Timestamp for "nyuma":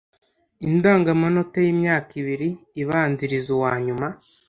3.85-4.07